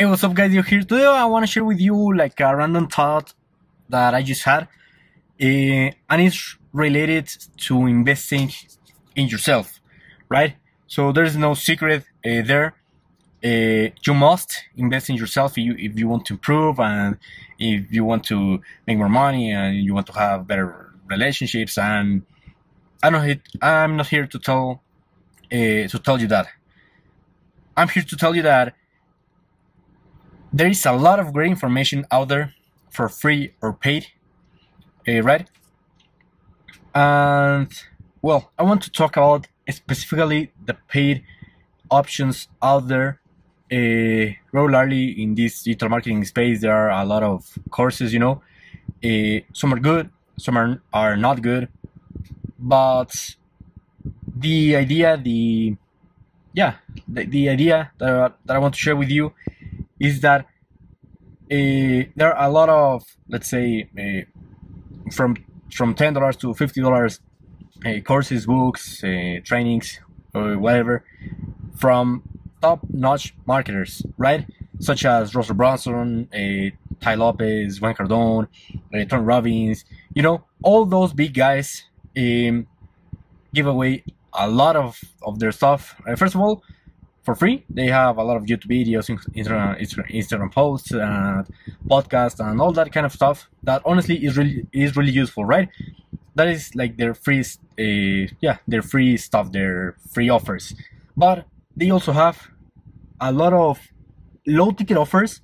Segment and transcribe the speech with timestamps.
[0.00, 0.50] Hey, what's up, guys?
[0.50, 1.04] you're here today?
[1.04, 3.34] I want to share with you like a random thought
[3.90, 7.28] that I just had, uh, and it's related
[7.66, 8.50] to investing
[9.14, 9.78] in yourself,
[10.30, 10.56] right?
[10.86, 12.76] So there's no secret uh, there.
[13.44, 17.18] Uh, you must invest in yourself if you, if you want to improve and
[17.58, 21.76] if you want to make more money and you want to have better relationships.
[21.76, 22.22] And
[23.02, 24.82] not here, I'm not here to tell
[25.50, 26.46] to tell you that.
[27.76, 28.74] I'm here to tell you that
[30.52, 32.54] there is a lot of great information out there
[32.90, 34.06] for free or paid,
[35.08, 35.48] uh, right?
[36.94, 37.72] And
[38.20, 41.22] well, I want to talk about specifically the paid
[41.90, 43.20] options out there.
[43.72, 48.12] Uh, regularly in this digital marketing space, there are a lot of courses.
[48.12, 48.42] You know,
[49.04, 51.68] uh, some are good, some are, are not good,
[52.58, 53.14] but
[54.36, 55.76] the idea, the
[56.52, 56.74] yeah,
[57.06, 59.32] the, the idea that, that I want to share with you
[60.00, 60.46] is that
[61.52, 65.36] uh, there are a lot of let's say uh, from
[65.72, 67.20] from ten dollars to fifty dollars
[67.86, 69.02] uh, courses, books,
[69.44, 70.00] trainings,
[70.34, 71.04] or whatever
[71.76, 72.22] from
[72.60, 74.46] top-notch marketers, right?
[74.80, 76.28] Such as Russell Brunson,
[77.00, 78.48] Tai Lopez, Grant Cardone,
[78.94, 79.84] uh, Tony Robbins.
[80.14, 81.84] You know, all those big guys
[82.16, 82.66] um,
[83.54, 85.94] give away a lot of, of their stuff.
[86.06, 86.62] Uh, first of all,
[87.30, 87.64] for free.
[87.70, 89.06] They have a lot of YouTube videos,
[89.40, 89.78] Instagram,
[90.20, 91.46] Instagram posts, and
[91.86, 93.48] podcasts, and all that kind of stuff.
[93.62, 95.68] That honestly is really is really useful, right?
[96.34, 100.74] That is like their free, uh, yeah, their free stuff, their free offers.
[101.16, 102.36] But they also have
[103.20, 103.78] a lot of
[104.46, 105.40] low ticket offers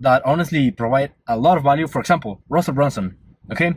[0.00, 1.86] that honestly provide a lot of value.
[1.86, 3.16] For example, Russell Brunson.
[3.50, 3.70] Okay,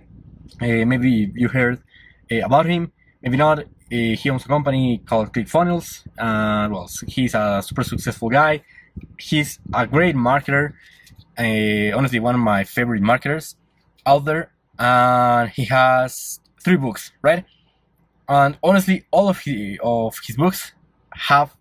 [0.62, 1.82] uh, maybe you heard
[2.30, 3.64] uh, about him, maybe not.
[3.92, 6.06] Uh, he owns a company called ClickFunnels.
[6.18, 8.64] and well, he's a super successful guy.
[9.20, 10.74] He's a great marketer.
[11.38, 13.56] Uh, honestly, one of my favorite marketers
[14.06, 14.52] out there.
[14.80, 17.46] And he has three books, right?
[18.30, 20.72] And honestly, all of his, of his books
[21.14, 21.56] have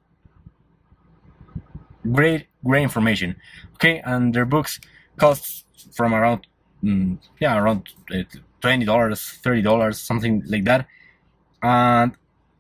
[2.13, 3.37] great, great information.
[3.75, 4.81] Okay, and their books
[5.17, 6.47] cost from around,
[6.83, 8.23] mm, yeah, around uh,
[8.61, 10.87] twenty dollars, thirty dollars, something like that.
[11.63, 12.13] And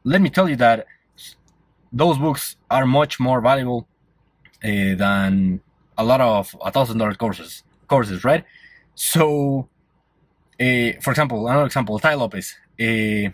[0.04, 0.86] let me tell you that
[1.92, 3.88] those books are much more valuable
[4.62, 5.60] uh, than
[5.98, 8.44] a lot of a thousand dollar courses courses right?
[8.94, 9.68] So
[10.60, 12.56] uh, for example another example Tai Lopez.
[12.80, 13.30] Uh,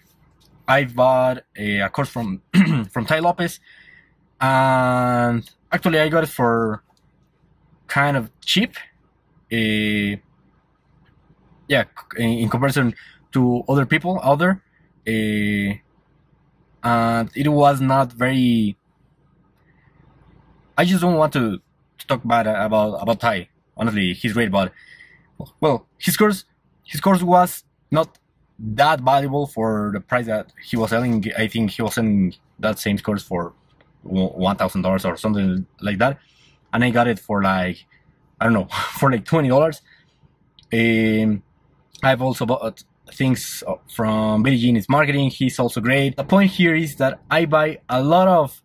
[0.69, 2.43] i bought a, a course from
[2.91, 3.61] from Tai Lopez
[4.41, 6.83] and actually i got it for
[7.87, 8.75] kind of cheap
[9.53, 10.19] uh,
[11.69, 11.85] yeah
[12.17, 12.95] in, in comparison
[13.33, 14.63] to other people out there
[15.07, 15.81] and
[17.35, 18.77] it was not very.
[20.79, 21.59] I just don't want to,
[21.99, 23.49] to talk bad about about Tai.
[23.77, 24.73] Honestly, he's great, but
[25.61, 26.45] well, his course
[26.85, 28.19] his course was not
[28.59, 31.25] that valuable for the price that he was selling.
[31.37, 33.53] I think he was selling that same course for
[34.03, 36.19] one thousand dollars or something like that,
[36.73, 37.85] and I got it for like
[38.41, 38.69] I don't know
[38.99, 39.83] for like twenty dollars.
[40.73, 41.43] Um,
[42.03, 45.31] I've also bought things from Billy Gene Is Marketing.
[45.31, 46.17] He's also great.
[46.17, 48.63] The point here is that I buy a lot of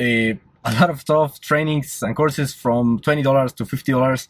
[0.00, 0.04] uh,
[0.66, 4.28] a lot of stuff, trainings and courses from twenty dollars to fifty dollars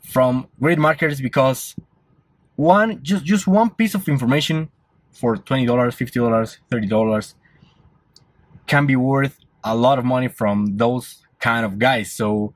[0.00, 1.76] from great marketers because
[2.56, 4.70] one just just one piece of information
[5.12, 7.34] for twenty dollars, fifty dollars, thirty dollars
[8.66, 12.10] can be worth a lot of money from those kind of guys.
[12.12, 12.54] So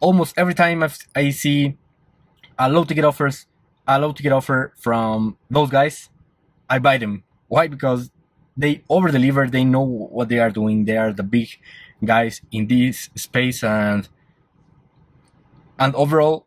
[0.00, 1.76] almost every time I see
[2.58, 3.46] a low ticket offers
[3.96, 6.08] allow to get offer from those guys,
[6.68, 7.24] I buy them.
[7.48, 7.68] Why?
[7.68, 8.10] Because
[8.56, 9.46] they over deliver.
[9.48, 10.84] They know what they are doing.
[10.84, 11.48] They are the big
[12.04, 14.08] guys in this space, and
[15.78, 16.46] and overall,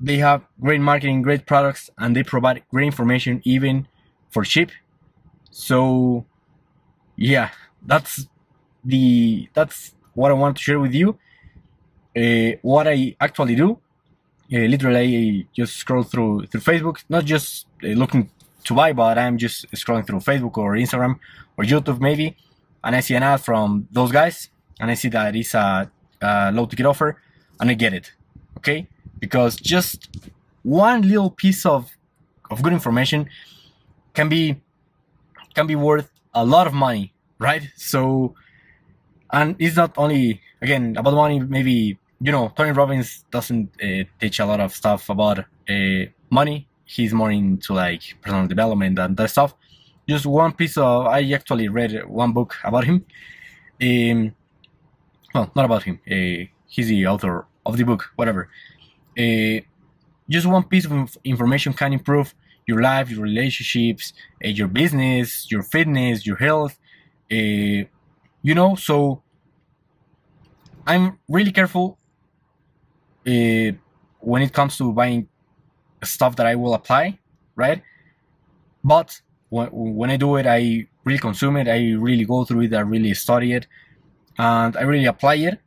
[0.00, 3.86] they have great marketing, great products, and they provide great information even
[4.30, 4.70] for cheap.
[5.50, 6.26] So,
[7.16, 7.50] yeah,
[7.86, 8.26] that's
[8.84, 11.18] the that's what I want to share with you.
[12.16, 13.78] Uh, what I actually do
[14.50, 18.30] literally just scroll through through Facebook, not just uh, looking
[18.64, 21.18] to buy, but I'm just scrolling through Facebook or Instagram
[21.56, 22.36] or YouTube maybe,
[22.82, 24.48] and I see an ad from those guys,
[24.80, 25.90] and I see that it's a,
[26.20, 27.20] a low ticket offer,
[27.60, 28.12] and I get it,
[28.58, 28.86] okay?
[29.18, 30.08] Because just
[30.62, 31.90] one little piece of
[32.50, 33.28] of good information
[34.14, 34.60] can be
[35.54, 37.68] can be worth a lot of money, right?
[37.76, 38.34] So,
[39.32, 44.40] and it's not only again about money, maybe you know, Tony Robbins doesn't uh, teach
[44.40, 46.68] a lot of stuff about uh, money.
[46.84, 49.54] He's more into like personal development and that stuff.
[50.08, 53.04] Just one piece of, I actually read one book about him.
[53.80, 54.34] Um,
[55.34, 56.00] well, not about him.
[56.10, 58.48] Uh, he's the author of the book, whatever.
[59.16, 59.60] Uh,
[60.28, 62.34] just one piece of information can improve
[62.66, 64.12] your life, your relationships,
[64.44, 66.78] uh, your business, your fitness, your health.
[67.30, 67.84] Uh,
[68.42, 69.22] you know, so
[70.86, 71.97] I'm really careful
[73.28, 73.72] uh,
[74.20, 75.28] when it comes to buying
[76.02, 77.18] stuff that I will apply,
[77.56, 77.82] right?
[78.82, 79.20] But
[79.50, 81.68] when, when I do it, I really consume it.
[81.68, 82.74] I really go through it.
[82.74, 83.66] I really study it,
[84.38, 85.60] and I really apply it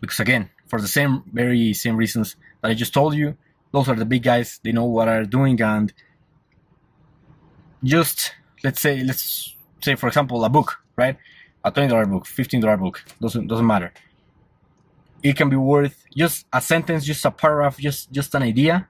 [0.00, 3.36] because again, for the same very same reasons that I just told you,
[3.72, 4.60] those are the big guys.
[4.62, 5.92] They know what they're doing, and
[7.82, 11.16] just let's say let's say for example a book, right?
[11.64, 13.92] A twenty dollar book, fifteen dollar book doesn't doesn't matter.
[15.24, 18.88] It can be worth just a sentence, just a paragraph, just just an idea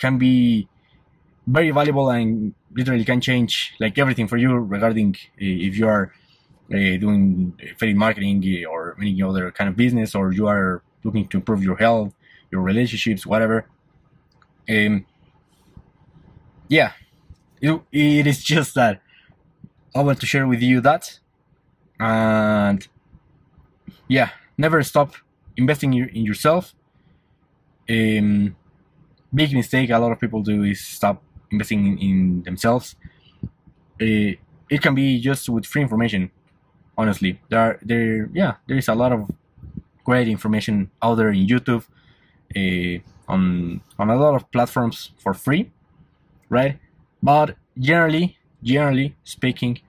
[0.00, 0.68] can be
[1.46, 6.12] very valuable and literally can change like everything for you regarding uh, if you are
[6.72, 11.36] uh, doing affiliate marketing or any other kind of business or you are looking to
[11.36, 12.14] improve your health
[12.50, 13.66] your relationships whatever.
[14.68, 15.06] Um
[16.68, 16.92] yeah.
[17.60, 19.02] It, it is just that
[19.94, 21.18] i want to share with you that.
[21.98, 22.86] And
[24.08, 24.30] yeah
[24.64, 25.10] never stop
[25.56, 26.74] investing in yourself
[27.88, 28.54] um
[29.34, 32.96] big mistake a lot of people do is stop investing in, in themselves.
[34.00, 34.34] Uh,
[34.70, 36.30] it can be just with free information.
[36.96, 39.30] Honestly, there are there yeah there is a lot of
[40.04, 41.84] great information out there in YouTube,
[42.56, 45.70] uh, on on a lot of platforms for free,
[46.48, 46.78] right?
[47.22, 49.80] But generally, generally speaking,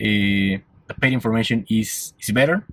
[0.00, 2.64] uh, the paid information is is better.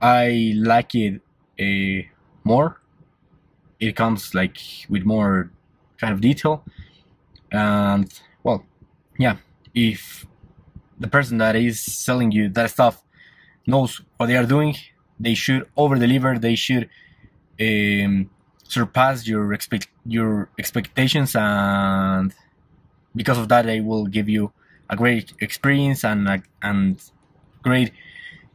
[0.00, 1.20] I like it
[1.60, 2.08] uh,
[2.44, 2.80] more.
[3.78, 4.58] It comes like
[4.88, 5.50] with more
[5.98, 6.64] kind of detail.
[7.52, 8.12] And
[8.44, 8.64] well
[9.18, 9.36] yeah
[9.74, 10.26] if
[11.00, 13.02] the person that is selling you that stuff
[13.66, 14.76] knows what they are doing
[15.20, 16.88] they should over deliver they should
[17.60, 18.30] um,
[18.64, 22.34] surpass your expect your expectations and
[23.16, 24.52] because of that they will give you
[24.90, 27.02] a great experience and a, and
[27.62, 27.92] great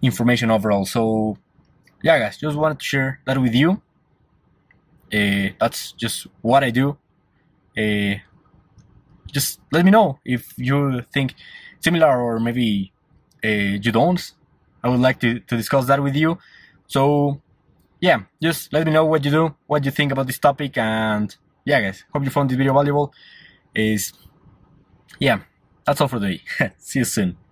[0.02, 1.38] information overall so
[2.04, 3.82] yeah guys just wanted to share that with you
[5.14, 6.98] uh, that's just what I do.
[7.78, 8.16] Uh,
[9.32, 11.36] just let me know if you think
[11.80, 12.92] similar or maybe
[13.44, 14.32] uh, you don't.
[14.84, 16.38] I would like to, to discuss that with you.
[16.88, 17.42] So,
[18.00, 21.36] yeah, just let me know what you do, what you think about this topic, and
[21.66, 23.14] yeah, guys, hope you found this video valuable.
[23.74, 24.14] Is
[25.20, 25.40] yeah,
[25.86, 26.42] that's all for today.
[26.78, 27.45] See you soon.